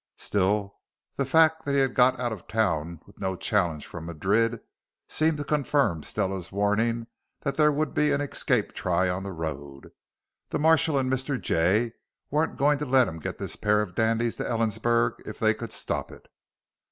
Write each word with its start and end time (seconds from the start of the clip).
Still, 0.17 0.77
the 1.15 1.27
fact 1.27 1.63
that 1.63 1.73
he 1.73 1.77
had 1.77 1.93
got 1.93 2.19
out 2.19 2.33
of 2.33 2.47
town 2.47 3.01
with 3.05 3.21
no 3.21 3.35
challenge 3.35 3.85
from 3.85 4.07
Madrid 4.07 4.59
seemed 5.07 5.37
to 5.37 5.43
confirm 5.43 6.01
Stella's 6.01 6.51
warning 6.51 7.05
that 7.41 7.55
there 7.55 7.71
would 7.71 7.93
be 7.93 8.11
an 8.11 8.19
escape 8.19 8.73
try 8.73 9.07
on 9.09 9.21
the 9.21 9.31
road. 9.31 9.91
The 10.49 10.57
marshal 10.57 10.97
and 10.97 11.13
Mr. 11.13 11.39
Jay 11.39 11.93
weren't 12.31 12.57
going 12.57 12.79
to 12.79 12.85
let 12.87 13.07
him 13.07 13.19
get 13.19 13.37
this 13.37 13.55
pair 13.55 13.79
of 13.79 13.93
dandies 13.93 14.37
to 14.37 14.43
Ellensburg 14.43 15.17
if 15.27 15.37
they 15.37 15.53
could 15.53 15.71
stop 15.71 16.11
it. 16.11 16.27